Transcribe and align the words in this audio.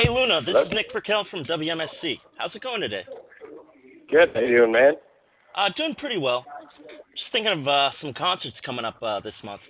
Hey 0.00 0.08
Luna, 0.08 0.40
this 0.40 0.54
Hello? 0.54 0.62
is 0.62 0.68
Nick 0.72 0.90
Burkell 0.94 1.26
from 1.30 1.44
WMSC. 1.44 2.18
How's 2.38 2.54
it 2.54 2.62
going 2.62 2.80
today? 2.80 3.02
Good. 4.10 4.30
How 4.32 4.40
you 4.40 4.56
doing, 4.56 4.72
man? 4.72 4.94
Uh, 5.54 5.68
doing 5.76 5.94
pretty 5.98 6.16
well. 6.16 6.46
Just 7.12 7.30
thinking 7.32 7.52
of 7.52 7.68
uh, 7.68 7.90
some 8.00 8.14
concerts 8.14 8.56
coming 8.64 8.86
up 8.86 8.96
uh, 9.02 9.20
this 9.20 9.34
month. 9.44 9.60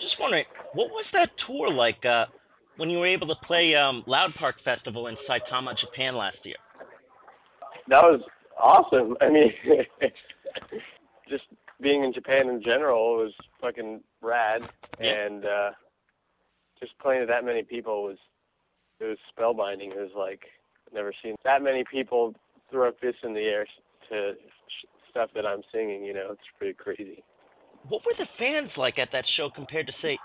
Just 0.00 0.14
wondering, 0.20 0.44
what 0.74 0.90
was 0.90 1.04
that 1.12 1.30
tour 1.44 1.70
like 1.72 2.04
uh, 2.04 2.26
when 2.76 2.88
you 2.88 2.98
were 2.98 3.06
able 3.08 3.26
to 3.26 3.34
play 3.44 3.74
um, 3.74 4.04
Loud 4.06 4.30
Park 4.38 4.54
Festival 4.64 5.08
in 5.08 5.16
Saitama, 5.28 5.76
Japan 5.76 6.14
last 6.14 6.38
year? 6.44 6.54
That 7.88 8.02
was 8.04 8.20
awesome. 8.60 9.16
I 9.20 9.28
mean, 9.28 9.50
just 11.28 11.42
being 11.80 12.04
in 12.04 12.12
Japan 12.12 12.48
in 12.48 12.62
general 12.62 13.16
was 13.16 13.32
fucking 13.60 14.02
rad, 14.20 14.62
Yeah. 15.00 15.26
and 15.26 15.44
uh 15.44 15.70
just 16.78 16.96
playing 17.00 17.22
to 17.22 17.26
that 17.26 17.44
many 17.44 17.64
people 17.64 18.04
was 18.04 18.18
it 19.02 19.08
was 19.08 19.18
spellbinding. 19.36 19.90
It 19.90 20.00
was 20.00 20.12
like 20.16 20.40
I've 20.86 20.94
never 20.94 21.12
seen 21.22 21.36
that 21.44 21.62
many 21.62 21.84
people 21.90 22.34
throw 22.70 22.90
fists 23.00 23.20
in 23.22 23.34
the 23.34 23.40
air 23.40 23.66
to 24.10 24.32
sh- 24.34 24.86
stuff 25.10 25.30
that 25.34 25.46
I'm 25.46 25.62
singing. 25.72 26.04
You 26.04 26.14
know, 26.14 26.28
it's 26.30 26.40
pretty 26.58 26.74
crazy. 26.74 27.22
What 27.88 28.02
were 28.06 28.14
the 28.16 28.28
fans 28.38 28.70
like 28.76 28.98
at 28.98 29.08
that 29.12 29.24
show 29.36 29.50
compared 29.50 29.86
to, 29.88 29.92
say, 30.00 30.16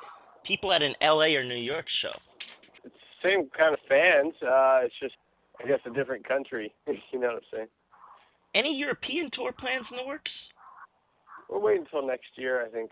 people 0.46 0.72
at 0.72 0.82
an 0.84 0.94
LA 1.02 1.34
or 1.36 1.44
New 1.44 1.56
York 1.56 1.86
show? 2.02 2.14
It's 2.84 2.94
the 3.24 3.30
same 3.30 3.50
kind 3.58 3.74
of 3.74 3.80
fans. 3.90 4.34
Uh 4.44 4.82
It's 4.86 4.96
just 5.02 5.16
I 5.64 5.68
guess 5.68 5.80
a 5.86 5.90
different 5.90 6.28
country. 6.28 6.74
you 6.88 7.20
know 7.20 7.28
what 7.28 7.38
I'm 7.38 7.50
saying? 7.52 7.68
Any 8.56 8.76
European 8.78 9.30
tour 9.34 9.52
plans 9.52 9.86
in 9.92 9.98
the 9.98 10.06
works? 10.06 10.32
We're 11.50 11.60
waiting 11.60 11.84
until 11.84 12.06
next 12.06 12.28
year, 12.36 12.66
I 12.66 12.70
think, 12.70 12.92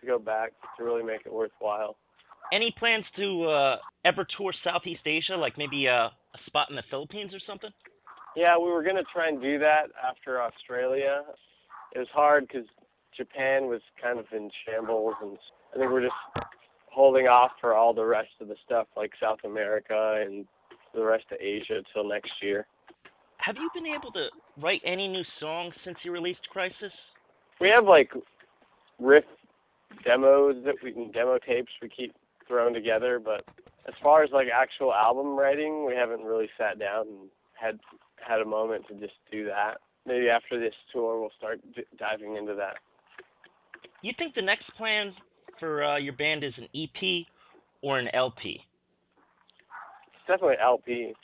to 0.00 0.06
go 0.06 0.18
back 0.18 0.52
to 0.76 0.84
really 0.84 1.02
make 1.02 1.22
it 1.26 1.32
worthwhile. 1.32 1.96
Any 2.52 2.74
plans 2.78 3.04
to 3.16 3.44
uh, 3.44 3.76
ever 4.04 4.26
tour 4.36 4.52
Southeast 4.64 5.02
Asia, 5.04 5.36
like 5.36 5.58
maybe 5.58 5.86
uh, 5.88 6.08
a 6.08 6.38
spot 6.46 6.70
in 6.70 6.76
the 6.76 6.82
Philippines 6.90 7.32
or 7.34 7.40
something? 7.46 7.70
Yeah, 8.36 8.56
we 8.56 8.70
were 8.70 8.82
gonna 8.82 9.02
try 9.12 9.28
and 9.28 9.40
do 9.40 9.58
that 9.58 9.86
after 10.08 10.40
Australia. 10.40 11.22
It 11.94 11.98
was 11.98 12.08
hard 12.12 12.46
because 12.46 12.66
Japan 13.16 13.66
was 13.66 13.80
kind 14.02 14.18
of 14.18 14.26
in 14.32 14.50
shambles, 14.64 15.14
and 15.20 15.36
I 15.74 15.78
think 15.78 15.90
we're 15.90 16.02
just 16.02 16.46
holding 16.90 17.26
off 17.26 17.52
for 17.60 17.74
all 17.74 17.92
the 17.92 18.04
rest 18.04 18.30
of 18.40 18.48
the 18.48 18.56
stuff 18.64 18.86
like 18.96 19.12
South 19.20 19.38
America 19.44 20.22
and 20.24 20.46
the 20.94 21.04
rest 21.04 21.24
of 21.32 21.38
Asia 21.40 21.82
till 21.92 22.08
next 22.08 22.32
year. 22.42 22.66
Have 23.38 23.56
you 23.56 23.70
been 23.74 23.86
able 23.86 24.10
to 24.12 24.28
write 24.60 24.82
any 24.84 25.08
new 25.08 25.22
songs 25.40 25.74
since 25.84 25.96
you 26.02 26.12
released 26.12 26.48
Crisis? 26.50 26.92
We 27.60 27.72
have 27.74 27.86
like 27.86 28.10
riff 28.98 29.24
demos 30.04 30.56
that 30.64 30.76
we 30.82 30.92
can 30.92 31.10
demo 31.12 31.38
tapes 31.38 31.72
we 31.80 31.88
keep 31.88 32.14
throwing 32.48 32.74
together, 32.74 33.20
but 33.22 33.44
as 33.86 33.94
far 34.02 34.22
as 34.22 34.30
like 34.32 34.48
actual 34.52 34.92
album 34.92 35.38
writing, 35.38 35.86
we 35.86 35.94
haven't 35.94 36.22
really 36.22 36.48
sat 36.58 36.78
down 36.78 37.06
and 37.06 37.30
had 37.54 37.78
had 38.26 38.40
a 38.40 38.44
moment 38.44 38.86
to 38.88 38.94
just 38.94 39.14
do 39.30 39.46
that. 39.46 39.76
Maybe 40.06 40.28
after 40.28 40.58
this 40.58 40.74
tour, 40.92 41.20
we'll 41.20 41.30
start 41.36 41.60
d- 41.74 41.84
diving 41.98 42.36
into 42.36 42.54
that. 42.54 42.76
You 44.02 44.12
think 44.16 44.34
the 44.34 44.42
next 44.42 44.64
plan 44.76 45.12
for 45.58 45.84
uh, 45.84 45.98
your 45.98 46.12
band 46.14 46.44
is 46.44 46.52
an 46.56 46.68
EP 46.74 47.26
or 47.82 47.98
an 47.98 48.08
LP? 48.14 48.60
It's 50.14 50.26
definitely 50.26 50.56
LP. 50.62 51.14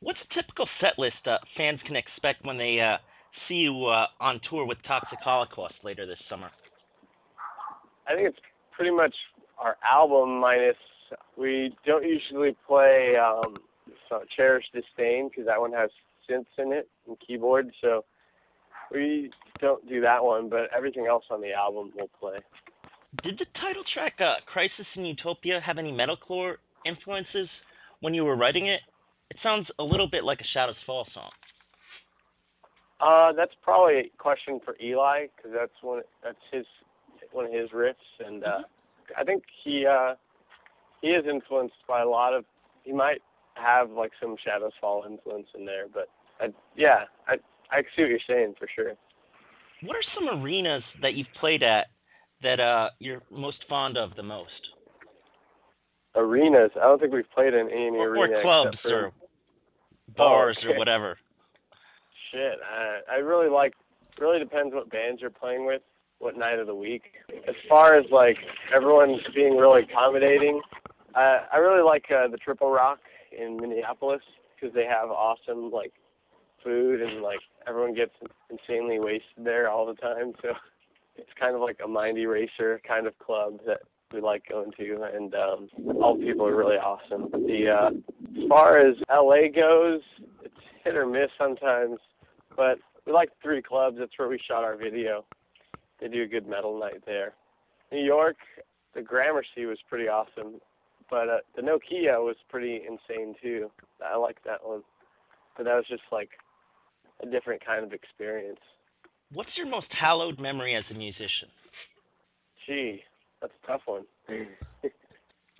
What's 0.00 0.18
a 0.30 0.34
typical 0.34 0.68
set 0.80 0.98
list 0.98 1.26
uh, 1.26 1.38
fans 1.56 1.80
can 1.86 1.96
expect 1.96 2.44
when 2.44 2.58
they 2.58 2.80
uh, 2.80 2.96
see 3.48 3.54
you 3.54 3.86
uh, 3.86 4.06
on 4.20 4.40
tour 4.50 4.66
with 4.66 4.78
Toxic 4.86 5.18
Holocaust 5.20 5.74
later 5.84 6.06
this 6.06 6.18
summer? 6.28 6.50
I 8.08 8.14
think 8.14 8.28
it's 8.28 8.38
pretty 8.72 8.90
much 8.90 9.14
our 9.62 9.76
album 9.90 10.40
minus. 10.40 10.76
We 11.36 11.74
don't 11.86 12.04
usually 12.04 12.56
play 12.66 13.14
um, 13.16 13.56
so 14.08 14.22
Cherish 14.36 14.64
Disdain 14.72 15.28
because 15.28 15.46
that 15.46 15.60
one 15.60 15.72
has 15.72 15.90
synths 16.28 16.46
in 16.58 16.72
it 16.72 16.88
and 17.06 17.16
keyboard, 17.26 17.70
so 17.80 18.04
we 18.90 19.30
don't 19.60 19.86
do 19.88 20.00
that 20.00 20.22
one. 20.22 20.48
But 20.48 20.68
everything 20.76 21.06
else 21.06 21.24
on 21.30 21.40
the 21.40 21.52
album 21.52 21.92
we'll 21.94 22.10
play. 22.20 22.38
Did 23.22 23.38
the 23.38 23.46
title 23.60 23.82
track 23.92 24.14
uh, 24.20 24.36
Crisis 24.46 24.86
in 24.96 25.04
Utopia 25.04 25.60
have 25.64 25.78
any 25.78 25.92
metalcore 25.92 26.54
influences 26.86 27.48
when 28.00 28.14
you 28.14 28.24
were 28.24 28.36
writing 28.36 28.68
it? 28.68 28.80
It 29.30 29.36
sounds 29.42 29.66
a 29.78 29.84
little 29.84 30.08
bit 30.08 30.24
like 30.24 30.40
a 30.40 30.48
Shadows 30.52 30.76
Fall 30.86 31.06
song. 31.14 31.30
Uh, 33.00 33.32
that's 33.32 33.52
probably 33.62 33.98
a 33.98 34.10
question 34.18 34.60
for 34.64 34.76
Eli 34.82 35.26
because 35.36 35.52
that's 35.52 35.72
one. 35.82 36.02
That's 36.22 36.38
his 36.52 36.64
one 37.32 37.46
of 37.46 37.52
his 37.52 37.70
riffs, 37.70 37.94
and 38.24 38.44
uh, 38.44 38.60
I 39.18 39.24
think 39.24 39.44
he 39.64 39.86
uh, 39.86 40.14
he 41.00 41.08
is 41.08 41.24
influenced 41.28 41.74
by 41.88 42.02
a 42.02 42.08
lot 42.08 42.34
of. 42.34 42.44
He 42.84 42.92
might 42.92 43.22
have 43.54 43.90
like 43.90 44.12
some 44.20 44.36
Shadows 44.44 44.72
Fall 44.80 45.04
influence 45.08 45.46
in 45.58 45.64
there, 45.64 45.86
but 45.92 46.08
I, 46.40 46.48
yeah, 46.76 47.04
I 47.28 47.34
I 47.70 47.82
see 47.94 48.02
what 48.02 48.10
you're 48.10 48.18
saying 48.26 48.54
for 48.58 48.68
sure. 48.74 48.92
What 49.82 49.96
are 49.96 50.02
some 50.14 50.42
arenas 50.42 50.82
that 51.00 51.14
you've 51.14 51.32
played 51.40 51.62
at 51.62 51.86
that 52.42 52.60
uh, 52.60 52.90
you're 52.98 53.22
most 53.30 53.58
fond 53.68 53.96
of 53.96 54.14
the 54.16 54.22
most? 54.22 54.50
Arenas. 56.14 56.70
I 56.76 56.84
don't 56.84 57.00
think 57.00 57.12
we've 57.12 57.30
played 57.34 57.54
in 57.54 57.68
any 57.70 57.96
Or, 57.96 58.10
arena 58.10 58.38
or 58.38 58.42
clubs 58.42 58.78
for, 58.82 59.06
or 59.06 59.12
bars 60.16 60.56
okay. 60.60 60.72
or 60.74 60.78
whatever. 60.78 61.18
Shit, 62.30 62.58
I 62.62 63.14
I 63.14 63.16
really 63.16 63.48
like. 63.48 63.74
Really 64.18 64.38
depends 64.38 64.74
what 64.74 64.90
bands 64.90 65.22
you're 65.22 65.30
playing 65.30 65.64
with, 65.64 65.80
what 66.22 66.38
night 66.38 66.60
of 66.60 66.68
the 66.68 66.74
week. 66.74 67.02
As 67.48 67.56
far 67.68 67.96
as 67.96 68.04
like 68.12 68.36
everyone 68.74 69.18
being 69.34 69.56
really 69.56 69.82
accommodating, 69.82 70.60
uh, 71.16 71.38
I 71.52 71.56
really 71.56 71.82
like 71.82 72.04
uh, 72.10 72.28
the 72.28 72.36
Triple 72.36 72.70
Rock 72.70 73.00
in 73.36 73.56
Minneapolis 73.56 74.22
because 74.54 74.72
they 74.72 74.84
have 74.84 75.10
awesome 75.10 75.70
like 75.72 75.92
food 76.62 77.02
and 77.02 77.22
like 77.22 77.40
everyone 77.66 77.92
gets 77.94 78.12
insanely 78.50 79.00
wasted 79.00 79.44
there 79.44 79.68
all 79.68 79.84
the 79.84 79.94
time. 79.94 80.32
So 80.42 80.50
it's 81.16 81.30
kind 81.38 81.56
of 81.56 81.60
like 81.60 81.78
a 81.84 81.88
mind 81.88 82.18
eraser 82.18 82.80
kind 82.86 83.08
of 83.08 83.18
club 83.18 83.58
that 83.66 83.80
we 84.14 84.20
like 84.20 84.44
going 84.48 84.70
to, 84.78 85.08
and 85.14 85.34
um, 85.34 85.68
all 86.00 86.16
people 86.16 86.46
are 86.46 86.54
really 86.54 86.76
awesome. 86.76 87.30
The 87.32 87.68
uh, 87.68 87.90
as 88.42 88.48
far 88.48 88.78
as 88.78 88.94
LA 89.10 89.48
goes, 89.54 90.02
it's 90.44 90.54
hit 90.84 90.94
or 90.94 91.06
miss 91.06 91.30
sometimes, 91.36 91.98
but 92.56 92.78
we 93.06 93.12
like 93.12 93.30
three 93.42 93.62
clubs. 93.62 93.96
That's 93.98 94.12
where 94.18 94.28
we 94.28 94.38
shot 94.46 94.62
our 94.62 94.76
video. 94.76 95.24
They 96.02 96.08
do 96.08 96.24
a 96.24 96.26
good 96.26 96.48
metal 96.48 96.78
night 96.78 97.02
there. 97.06 97.32
New 97.92 98.04
York, 98.04 98.36
the 98.94 99.02
Gramercy 99.02 99.66
was 99.66 99.78
pretty 99.88 100.08
awesome, 100.08 100.60
but 101.08 101.28
uh, 101.28 101.38
the 101.54 101.62
Nokia 101.62 102.18
was 102.18 102.34
pretty 102.48 102.82
insane 102.88 103.36
too. 103.40 103.70
I 104.04 104.16
like 104.16 104.42
that 104.44 104.66
one, 104.66 104.82
but 105.56 105.64
that 105.64 105.74
was 105.74 105.84
just 105.88 106.02
like 106.10 106.30
a 107.22 107.26
different 107.26 107.64
kind 107.64 107.84
of 107.84 107.92
experience. 107.92 108.58
What's 109.32 109.50
your 109.56 109.68
most 109.68 109.86
hallowed 109.90 110.40
memory 110.40 110.74
as 110.74 110.84
a 110.90 110.94
musician? 110.94 111.48
Gee, 112.66 113.02
that's 113.40 113.52
a 113.62 113.66
tough 113.66 113.82
one. 113.86 114.02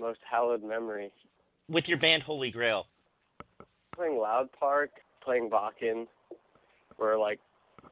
Most 0.00 0.19
hallowed 0.28 0.64
memory. 0.64 1.12
With 1.69 1.84
your 1.86 1.98
band 1.98 2.25
Holy 2.25 2.50
Grail, 2.50 2.86
Playing 3.94 4.19
Loud 4.19 4.48
Park, 4.58 4.91
playing 5.22 5.48
Wacken 5.50 6.06
were 6.98 7.16
like 7.16 7.38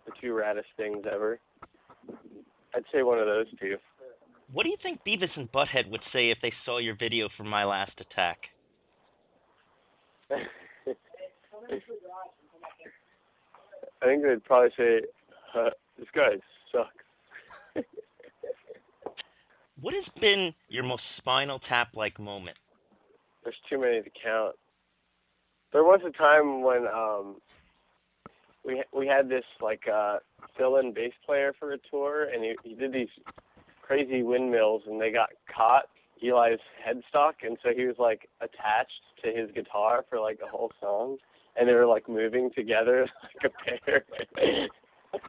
the 0.07 0.13
two 0.21 0.33
raddest 0.33 0.65
things 0.77 1.05
ever. 1.11 1.39
I'd 2.75 2.85
say 2.93 3.03
one 3.03 3.19
of 3.19 3.27
those 3.27 3.47
two. 3.59 3.77
what 4.53 4.65
do 4.65 4.71
you 4.71 4.77
think 4.83 5.01
Beavis 5.07 5.37
and 5.37 5.51
Butthead 5.53 5.91
would 5.91 6.03
say 6.13 6.31
if 6.31 6.39
they 6.43 6.53
saw 6.65 6.79
your 6.79 6.95
video 6.97 7.29
from 7.37 7.49
My 7.49 7.65
Last 7.65 7.93
Attack? 8.01 8.39
I 14.03 14.07
think 14.07 14.23
they'd 14.23 14.45
probably 14.45 14.71
say, 14.77 15.01
uh, 15.55 15.71
"This 15.99 16.09
guy 16.15 16.31
sucks." 16.73 17.85
What 19.81 19.95
has 19.95 20.05
been 20.21 20.53
your 20.69 20.85
most 20.85 21.03
Spinal 21.17 21.59
Tap 21.61 21.89
like 21.95 22.19
moment? 22.19 22.59
There's 23.43 23.57
too 23.71 23.81
many 23.81 24.03
to 24.03 24.11
count. 24.23 24.55
There 25.73 25.85
was 25.85 26.01
a 26.07 26.11
time 26.11 26.63
when 26.63 26.87
um 26.87 27.37
we 28.65 28.83
we 28.93 29.07
had 29.07 29.29
this 29.31 29.45
like 29.63 29.85
uh 29.89 30.19
fill-in 30.57 30.93
bass 30.93 31.13
player 31.25 31.55
for 31.59 31.73
a 31.73 31.79
tour, 31.91 32.29
and 32.33 32.45
he 32.45 32.55
he 32.65 32.75
did 32.75 32.93
these 32.93 33.09
crazy 33.83 34.23
windmills, 34.23 34.83
and 34.87 35.01
they 35.01 35.11
got 35.11 35.31
caught 35.55 35.85
Eli's 36.23 36.61
headstock, 36.87 37.35
and 37.43 37.57
so 37.63 37.71
he 37.75 37.87
was 37.87 37.97
like 37.99 38.29
attached 38.41 39.03
to 39.25 39.33
his 39.33 39.51
guitar 39.53 40.05
for 40.09 40.21
like 40.21 40.39
a 40.45 40.49
whole 40.49 40.71
song, 40.81 41.17
and 41.57 41.69
they 41.69 41.75
were 41.75 41.87
like 41.87 42.09
moving 42.09 42.51
together 42.55 43.07
like 43.45 43.53
a 43.53 43.79
pair 43.81 44.05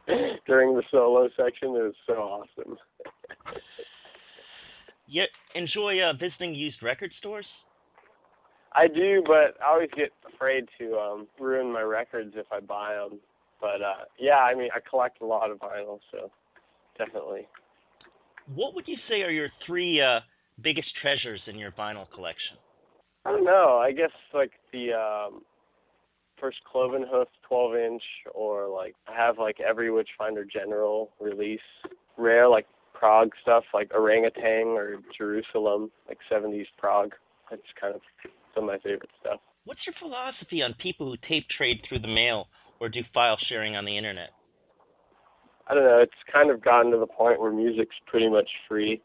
during 0.46 0.76
the 0.76 0.82
solo 0.90 1.28
section. 1.36 1.70
It 1.70 1.82
was 1.82 1.94
so 2.06 2.14
awesome. 2.14 2.76
You 5.08 5.24
enjoy 5.54 6.00
uh, 6.00 6.14
visiting 6.14 6.54
used 6.54 6.82
record 6.82 7.10
stores? 7.18 7.44
I 8.72 8.88
do, 8.88 9.22
but 9.26 9.60
I 9.62 9.70
always 9.70 9.90
get 9.94 10.10
afraid 10.32 10.64
to 10.78 10.96
um 10.96 11.26
ruin 11.38 11.70
my 11.70 11.82
records 11.82 12.32
if 12.34 12.46
I 12.50 12.60
buy 12.60 12.94
them. 12.94 13.20
But 13.62 13.80
uh 13.80 14.04
yeah, 14.18 14.38
I 14.38 14.54
mean, 14.54 14.68
I 14.74 14.80
collect 14.80 15.22
a 15.22 15.26
lot 15.26 15.50
of 15.50 15.58
vinyl, 15.58 16.00
so 16.10 16.30
definitely. 16.98 17.46
What 18.54 18.74
would 18.74 18.88
you 18.88 18.96
say 19.08 19.22
are 19.22 19.30
your 19.30 19.48
three 19.64 20.02
uh, 20.02 20.18
biggest 20.60 20.88
treasures 21.00 21.40
in 21.46 21.56
your 21.56 21.70
vinyl 21.70 22.06
collection? 22.12 22.56
I 23.24 23.30
don't 23.30 23.44
know. 23.44 23.80
I 23.82 23.92
guess 23.92 24.10
like 24.34 24.50
the 24.72 24.92
um 24.92 25.42
first 26.40 26.58
Cloven 26.70 27.06
Hoof 27.08 27.28
12 27.48 27.76
inch, 27.76 28.02
or 28.34 28.68
like 28.68 28.96
I 29.06 29.14
have 29.16 29.38
like 29.38 29.60
every 29.60 29.90
Witchfinder 29.92 30.44
General 30.44 31.10
release. 31.20 31.60
Rare 32.18 32.48
like 32.48 32.66
prog 32.92 33.30
stuff 33.42 33.64
like 33.72 33.92
Orangutan 33.94 34.76
or 34.76 34.96
Jerusalem, 35.16 35.90
like 36.08 36.18
70s 36.30 36.66
prog. 36.78 37.12
That's 37.48 37.62
kind 37.80 37.94
of 37.94 38.00
some 38.54 38.64
of 38.64 38.68
my 38.68 38.78
favorite 38.78 39.10
stuff. 39.20 39.40
What's 39.64 39.80
your 39.86 39.94
philosophy 40.00 40.62
on 40.62 40.74
people 40.74 41.06
who 41.06 41.16
tape 41.28 41.46
trade 41.56 41.80
through 41.88 42.00
the 42.00 42.08
mail 42.08 42.48
or 42.82 42.88
do 42.88 43.00
file 43.14 43.38
sharing 43.48 43.76
on 43.76 43.84
the 43.84 43.96
internet? 43.96 44.30
I 45.68 45.74
don't 45.74 45.84
know. 45.84 46.00
It's 46.00 46.12
kind 46.32 46.50
of 46.50 46.62
gotten 46.62 46.90
to 46.90 46.98
the 46.98 47.06
point 47.06 47.40
where 47.40 47.52
music's 47.52 47.94
pretty 48.06 48.28
much 48.28 48.50
free. 48.68 49.00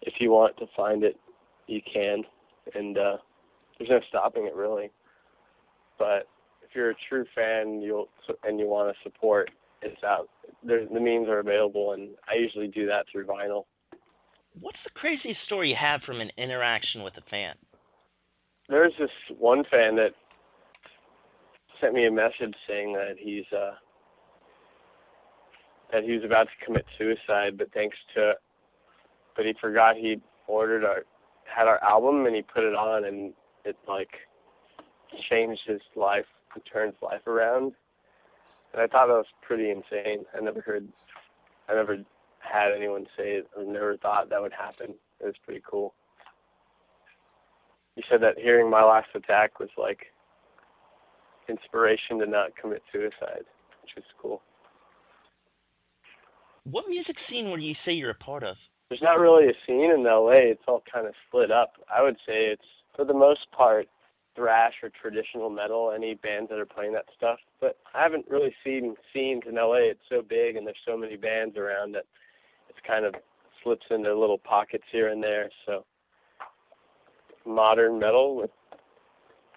If 0.00 0.14
you 0.20 0.30
want 0.30 0.56
to 0.56 0.66
find 0.74 1.04
it, 1.04 1.16
you 1.66 1.82
can, 1.92 2.22
and 2.74 2.96
uh, 2.96 3.16
there's 3.78 3.90
no 3.90 4.00
stopping 4.08 4.46
it 4.46 4.54
really. 4.54 4.90
But 5.98 6.28
if 6.62 6.74
you're 6.74 6.90
a 6.92 6.96
true 7.10 7.26
fan, 7.34 7.82
you'll 7.82 8.08
and 8.42 8.58
you 8.58 8.66
want 8.66 8.94
to 8.94 9.02
support, 9.02 9.50
it's 9.82 10.02
out. 10.02 10.30
There's 10.66 10.88
the 10.88 11.00
means 11.00 11.28
are 11.28 11.40
available, 11.40 11.92
and 11.92 12.08
I 12.26 12.40
usually 12.40 12.68
do 12.68 12.86
that 12.86 13.04
through 13.12 13.26
vinyl. 13.26 13.64
What's 14.60 14.78
the 14.82 14.98
craziest 14.98 15.40
story 15.44 15.68
you 15.68 15.76
have 15.78 16.00
from 16.06 16.22
an 16.22 16.30
interaction 16.38 17.02
with 17.02 17.14
a 17.18 17.30
fan? 17.30 17.54
There's 18.70 18.94
this 18.98 19.10
one 19.38 19.64
fan 19.70 19.96
that 19.96 20.12
sent 21.84 21.94
me 21.94 22.06
a 22.06 22.10
message 22.10 22.54
saying 22.66 22.94
that 22.94 23.16
he's 23.18 23.44
uh 23.52 23.72
that 25.92 26.02
he 26.02 26.12
was 26.12 26.24
about 26.24 26.44
to 26.44 26.64
commit 26.64 26.84
suicide, 26.98 27.58
but 27.58 27.72
thanks 27.72 27.96
to 28.14 28.32
but 29.36 29.44
he 29.44 29.52
forgot 29.60 29.96
he 29.96 30.20
ordered 30.48 30.84
our 30.84 31.04
had 31.44 31.68
our 31.68 31.82
album 31.84 32.24
and 32.26 32.34
he 32.34 32.42
put 32.42 32.64
it 32.64 32.74
on 32.74 33.04
and 33.04 33.34
it 33.64 33.76
like 33.86 34.10
changed 35.28 35.60
his 35.66 35.80
life 35.94 36.24
turned 36.72 36.92
his 36.92 37.02
life 37.02 37.26
around. 37.26 37.72
And 38.72 38.80
I 38.80 38.86
thought 38.86 39.08
that 39.08 39.14
was 39.14 39.26
pretty 39.42 39.70
insane. 39.70 40.24
I 40.36 40.40
never 40.40 40.60
heard 40.60 40.88
I 41.68 41.74
never 41.74 41.98
had 42.38 42.72
anyone 42.74 43.06
say 43.16 43.36
it 43.36 43.48
or 43.56 43.64
never 43.64 43.96
thought 43.96 44.30
that 44.30 44.40
would 44.40 44.52
happen. 44.52 44.94
It 45.20 45.26
was 45.26 45.34
pretty 45.44 45.62
cool. 45.68 45.94
He 47.96 48.02
said 48.10 48.22
that 48.22 48.38
hearing 48.38 48.70
my 48.70 48.82
last 48.82 49.08
attack 49.14 49.60
was 49.60 49.70
like 49.76 50.13
inspiration 51.48 52.18
to 52.18 52.26
not 52.26 52.56
commit 52.60 52.82
suicide, 52.92 53.44
which 53.82 53.92
is 53.96 54.04
cool. 54.20 54.42
What 56.64 56.88
music 56.88 57.16
scene 57.28 57.50
would 57.50 57.62
you 57.62 57.74
say 57.84 57.92
you're 57.92 58.10
a 58.10 58.14
part 58.14 58.42
of? 58.42 58.56
There's 58.88 59.02
not 59.02 59.18
really 59.18 59.46
a 59.48 59.54
scene 59.66 59.90
in 59.90 60.04
LA. 60.04 60.50
It's 60.52 60.62
all 60.66 60.82
kind 60.92 61.06
of 61.06 61.14
split 61.28 61.50
up. 61.50 61.72
I 61.94 62.02
would 62.02 62.16
say 62.26 62.46
it's 62.46 62.62
for 62.96 63.04
the 63.04 63.14
most 63.14 63.50
part 63.52 63.86
thrash 64.36 64.74
or 64.82 64.90
traditional 65.00 65.48
metal, 65.48 65.92
any 65.94 66.14
bands 66.14 66.50
that 66.50 66.58
are 66.58 66.66
playing 66.66 66.92
that 66.92 67.06
stuff. 67.16 67.38
But 67.60 67.78
I 67.94 68.02
haven't 68.02 68.26
really 68.28 68.54
seen 68.64 68.94
scenes 69.12 69.42
in 69.48 69.54
LA. 69.54 69.90
It's 69.90 70.00
so 70.08 70.22
big 70.22 70.56
and 70.56 70.66
there's 70.66 70.76
so 70.86 70.96
many 70.96 71.16
bands 71.16 71.56
around 71.56 71.92
that 71.92 72.04
it's 72.68 72.78
kind 72.86 73.04
of 73.04 73.14
slips 73.62 73.86
into 73.90 74.18
little 74.18 74.38
pockets 74.38 74.84
here 74.90 75.08
and 75.08 75.22
there. 75.22 75.50
So 75.66 75.84
modern 77.46 77.98
metal 77.98 78.36
with 78.36 78.50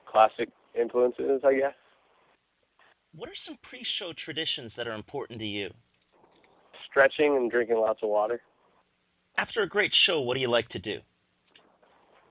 classic 0.06 0.50
influences, 0.80 1.42
I 1.46 1.54
guess. 1.56 1.74
What 3.16 3.30
are 3.30 3.40
some 3.48 3.58
pre-show 3.68 4.14
traditions 4.24 4.72
that 4.78 4.88
are 4.88 4.94
important 4.94 5.40
to 5.40 5.46
you? 5.46 5.70
Stretching 6.90 7.36
and 7.36 7.50
drinking 7.50 7.78
lots 7.78 8.00
of 8.04 8.10
water. 8.10 8.42
After 9.38 9.62
a 9.64 9.68
great 9.68 9.92
show, 10.06 10.22
what 10.22 10.36
do 10.36 10.40
you 10.40 10.50
like 10.50 10.70
to 10.70 10.80
do? 10.80 11.00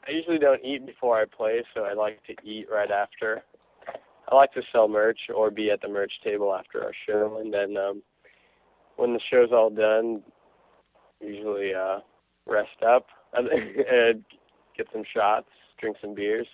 I 0.07 0.13
usually 0.13 0.39
don't 0.39 0.65
eat 0.65 0.87
before 0.87 1.21
I 1.21 1.25
play, 1.25 1.65
so 1.75 1.83
I 1.83 1.95
like 1.95 2.21
to 2.27 2.35
eat 2.49 2.67
right 2.71 2.91
after. 2.91 3.43
I 4.29 4.35
like 4.35 4.53
to 4.55 4.63
sell 4.73 4.89
merch 4.89 5.19
or 5.35 5.51
be 5.51 5.71
at 5.71 5.81
the 5.81 5.89
merch 5.89 6.13
table 6.23 6.55
after 6.55 6.83
our 6.83 6.93
show, 7.07 7.39
and 7.41 7.53
then 7.53 7.77
um, 7.77 8.03
when 8.97 9.13
the 9.13 9.21
show's 9.31 9.51
all 9.53 9.71
done, 9.71 10.23
usually 11.21 11.75
uh, 11.75 11.99
rest 12.47 12.83
up 12.87 13.07
and 13.35 14.25
get 14.77 14.87
some 14.93 15.05
shots, 15.15 15.49
drink 15.81 15.97
some 16.01 16.15
beers. 16.15 16.47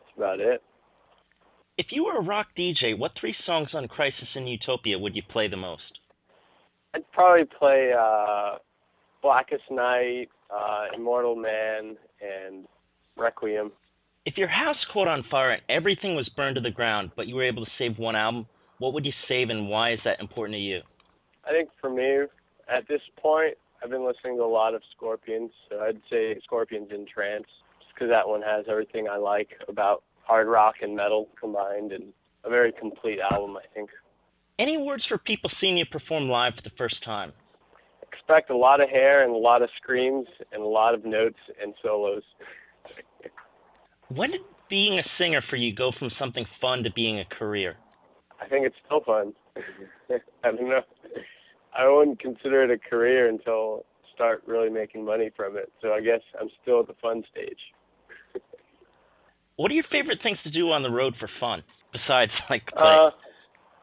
That's 0.00 0.16
about 0.16 0.40
it. 0.40 0.62
If 1.78 1.86
you 1.90 2.04
were 2.04 2.18
a 2.18 2.22
rock 2.22 2.48
DJ, 2.58 2.98
what 2.98 3.12
three 3.18 3.36
songs 3.46 3.68
on 3.72 3.86
Crisis 3.86 4.26
in 4.34 4.48
Utopia 4.48 4.98
would 4.98 5.14
you 5.14 5.22
play 5.30 5.46
the 5.46 5.56
most? 5.56 6.00
I'd 6.92 7.08
probably 7.12 7.44
play 7.44 7.92
uh, 7.96 8.56
Blackest 9.22 9.62
Night, 9.70 10.26
uh, 10.50 10.86
Immortal 10.96 11.36
Man, 11.36 11.96
and 12.20 12.66
Requiem. 13.16 13.70
If 14.26 14.36
your 14.36 14.48
house 14.48 14.76
caught 14.92 15.06
on 15.06 15.24
fire 15.30 15.52
and 15.52 15.62
everything 15.68 16.16
was 16.16 16.28
burned 16.36 16.56
to 16.56 16.60
the 16.60 16.72
ground, 16.72 17.12
but 17.14 17.28
you 17.28 17.36
were 17.36 17.44
able 17.44 17.64
to 17.64 17.70
save 17.78 17.96
one 17.96 18.16
album, 18.16 18.46
what 18.78 18.92
would 18.92 19.06
you 19.06 19.12
save 19.28 19.48
and 19.50 19.68
why 19.68 19.92
is 19.92 20.00
that 20.04 20.18
important 20.18 20.56
to 20.56 20.60
you? 20.60 20.80
I 21.44 21.50
think 21.50 21.68
for 21.80 21.90
me, 21.90 22.26
at 22.68 22.88
this 22.88 23.00
point, 23.22 23.54
I've 23.84 23.90
been 23.90 24.04
listening 24.04 24.36
to 24.38 24.42
a 24.42 24.50
lot 24.50 24.74
of 24.74 24.82
Scorpions, 24.96 25.52
so 25.70 25.78
I'd 25.78 26.00
say 26.10 26.36
Scorpions 26.42 26.88
in 26.90 27.06
Trance, 27.06 27.46
just 27.78 27.94
because 27.94 28.08
that 28.08 28.26
one 28.26 28.42
has 28.42 28.64
everything 28.68 29.06
I 29.08 29.16
like 29.16 29.50
about 29.68 30.02
hard 30.28 30.46
rock 30.46 30.76
and 30.82 30.94
metal 30.94 31.28
combined, 31.40 31.92
and 31.92 32.12
a 32.44 32.50
very 32.50 32.72
complete 32.72 33.18
album, 33.18 33.56
I 33.56 33.66
think. 33.74 33.90
Any 34.58 34.76
words 34.76 35.04
for 35.08 35.18
people 35.18 35.50
seeing 35.60 35.76
you 35.76 35.86
perform 35.86 36.28
live 36.28 36.54
for 36.54 36.62
the 36.62 36.74
first 36.76 36.96
time? 37.04 37.32
Expect 38.12 38.50
a 38.50 38.56
lot 38.56 38.80
of 38.80 38.88
hair 38.88 39.24
and 39.24 39.32
a 39.32 39.38
lot 39.38 39.62
of 39.62 39.70
screams 39.80 40.26
and 40.52 40.62
a 40.62 40.66
lot 40.66 40.94
of 40.94 41.04
notes 41.04 41.38
and 41.62 41.74
solos. 41.82 42.22
when 44.08 44.30
did 44.30 44.40
being 44.68 44.98
a 44.98 45.02
singer 45.16 45.42
for 45.48 45.56
you 45.56 45.74
go 45.74 45.92
from 45.98 46.10
something 46.18 46.44
fun 46.60 46.82
to 46.82 46.92
being 46.92 47.20
a 47.20 47.24
career? 47.24 47.76
I 48.40 48.48
think 48.48 48.66
it's 48.66 48.76
still 48.84 49.00
fun. 49.00 49.32
I 50.10 50.50
don't 50.50 50.68
know. 50.68 50.82
I 51.76 51.88
wouldn't 51.88 52.20
consider 52.20 52.64
it 52.64 52.70
a 52.70 52.78
career 52.78 53.28
until 53.28 53.84
start 54.14 54.42
really 54.46 54.68
making 54.68 55.04
money 55.04 55.30
from 55.36 55.56
it. 55.56 55.72
So 55.80 55.92
I 55.92 56.00
guess 56.00 56.20
I'm 56.40 56.48
still 56.62 56.80
at 56.80 56.88
the 56.88 56.94
fun 57.00 57.22
stage. 57.30 57.58
What 59.58 59.72
are 59.72 59.74
your 59.74 59.84
favorite 59.90 60.20
things 60.22 60.38
to 60.44 60.50
do 60.50 60.70
on 60.70 60.82
the 60.82 60.90
road 60.90 61.14
for 61.18 61.28
fun 61.38 61.62
besides 61.92 62.32
like 62.50 62.66
play? 62.68 62.80
Uh, 62.82 63.10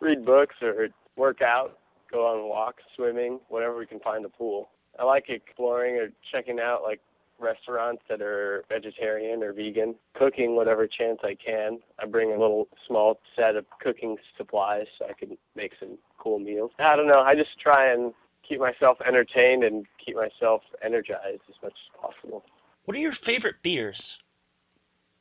read 0.01 0.25
books 0.25 0.55
or 0.61 0.87
work 1.17 1.41
out, 1.41 1.77
go 2.11 2.25
on 2.25 2.49
walks, 2.49 2.81
swimming, 2.95 3.39
whenever 3.49 3.77
we 3.77 3.85
can 3.85 3.99
find 3.99 4.25
a 4.25 4.29
pool. 4.29 4.69
I 4.97 5.03
like 5.03 5.25
exploring 5.27 5.95
or 5.95 6.07
checking 6.31 6.59
out 6.59 6.81
like 6.83 7.01
restaurants 7.37 8.01
that 8.07 8.21
are 8.21 8.63
vegetarian 8.69 9.43
or 9.43 9.51
vegan, 9.51 9.95
cooking 10.13 10.55
whatever 10.55 10.87
chance 10.87 11.19
I 11.23 11.35
can. 11.35 11.79
I 11.99 12.05
bring 12.05 12.29
a 12.31 12.39
little 12.39 12.69
small 12.87 13.19
set 13.35 13.57
of 13.57 13.65
cooking 13.81 14.15
supplies 14.37 14.85
so 14.97 15.05
I 15.09 15.13
can 15.13 15.37
make 15.55 15.73
some 15.77 15.97
cool 16.17 16.39
meals. 16.39 16.71
I 16.79 16.95
don't 16.95 17.07
know, 17.07 17.19
I 17.19 17.35
just 17.35 17.59
try 17.61 17.91
and 17.91 18.13
keep 18.47 18.61
myself 18.61 18.97
entertained 19.05 19.65
and 19.65 19.85
keep 20.03 20.15
myself 20.15 20.61
energized 20.81 21.41
as 21.49 21.55
much 21.61 21.73
as 21.73 22.01
possible. 22.01 22.45
What 22.85 22.95
are 22.95 23.01
your 23.01 23.15
favorite 23.25 23.55
beers? 23.61 23.99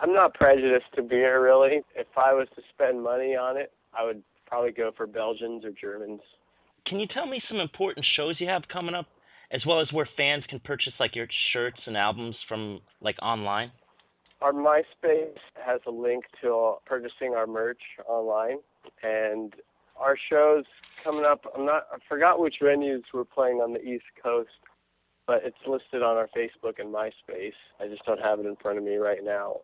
I'm 0.01 0.13
not 0.13 0.35
prejudiced 0.35 0.93
to 0.97 1.03
beer 1.03 1.43
really. 1.43 1.83
If 1.95 2.09
I 2.17 2.33
was 2.33 2.49
to 2.57 2.63
spend 2.73 3.03
money 3.03 3.37
on 3.37 3.57
it, 3.57 3.73
I 3.97 4.05
would 4.05 4.23
probably 4.47 4.73
go 4.73 4.91
for 4.97 5.07
Belgians 5.07 5.65
or 5.65 5.71
Germans. 5.71 6.21
Can 6.87 7.01
you 7.01 7.07
tell 7.07 7.27
me 7.27 7.41
some 7.49 7.59
important 7.59 8.05
shows 8.17 8.37
you 8.39 8.49
have 8.49 8.63
coming 8.71 8.95
up, 8.95 9.07
as 9.51 9.65
well 9.67 9.81
as 9.81 9.91
where 9.93 10.09
fans 10.17 10.45
can 10.49 10.61
purchase 10.61 10.93
like 11.01 11.15
your 11.17 11.27
shirts 11.53 11.81
and 11.87 11.97
albums 11.97 12.37
from 12.49 12.81
like 13.01 13.17
online? 13.23 13.71
Our 14.43 14.53
MySpace 14.53 15.39
has 15.65 15.81
a 15.87 15.91
link 15.91 16.25
to 16.43 16.75
purchasing 16.85 17.35
our 17.35 17.47
merch 17.47 17.81
online, 18.07 18.59
and 19.03 19.55
our 19.97 20.17
shows 20.29 20.65
coming 21.03 21.25
up. 21.25 21.45
I'm 21.57 21.65
not. 21.65 21.87
I 21.93 21.97
forgot 22.09 22.41
which 22.41 22.57
venues 22.63 23.03
we're 23.15 23.25
playing 23.25 23.59
on 23.59 23.73
the 23.73 23.81
East 23.81 24.05
Coast, 24.23 24.51
but 25.27 25.41
it's 25.45 25.57
listed 25.67 26.03
on 26.03 26.17
our 26.17 26.29
Facebook 26.37 26.79
and 26.79 26.93
MySpace. 26.93 27.53
I 27.81 27.89
just 27.89 28.05
don't 28.05 28.21
have 28.21 28.41
it 28.41 28.47
in 28.47 28.57
front 28.57 28.77
of 28.77 28.85
me 28.85 28.97
right 28.97 29.25
now. 29.25 29.61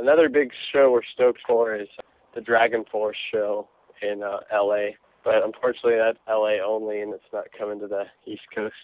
Another 0.00 0.30
big 0.30 0.50
show 0.72 0.90
we're 0.90 1.02
stoked 1.12 1.40
for 1.46 1.76
is 1.76 1.88
the 2.34 2.40
DragonForce 2.40 3.12
show 3.30 3.68
in 4.00 4.22
uh, 4.22 4.38
LA. 4.50 4.92
But 5.22 5.44
unfortunately, 5.44 5.96
that's 5.98 6.18
LA 6.26 6.64
only, 6.64 7.02
and 7.02 7.12
it's 7.12 7.22
not 7.34 7.44
coming 7.56 7.78
to 7.80 7.86
the 7.86 8.04
East 8.24 8.44
Coast. 8.54 8.74